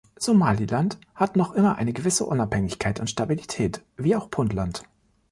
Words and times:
Somaliland 0.17 0.97
hat 1.13 1.35
noch 1.35 1.53
immer 1.53 1.75
eine 1.77 1.93
gewisse 1.93 2.25
Unabhängigkeit 2.25 2.99
und 2.99 3.07
Stabilität, 3.07 3.83
wie 3.97 4.15
auch 4.15 4.31
Puntland. 4.31 4.81